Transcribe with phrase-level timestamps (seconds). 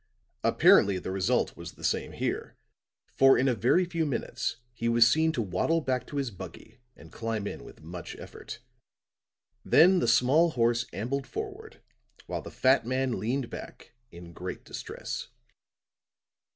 [0.43, 2.55] Apparently the result was the same here,
[3.05, 6.79] for in a very few minutes he was seen to waddle back to his buggy
[6.95, 8.57] and climb in with much effort.
[9.63, 11.81] Then the small horse ambled forward
[12.25, 15.27] while the fat man leaned back in great distress.